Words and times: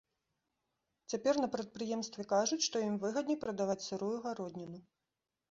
Цяпер 1.13 1.35
на 1.43 1.49
прадпрыемстве 1.55 2.25
кажуць, 2.33 2.59
што 2.69 2.75
ім 2.87 2.97
выгадней 3.05 3.39
прадаваць 3.45 3.79
сырую 3.91 4.13
гародніну. 4.27 4.79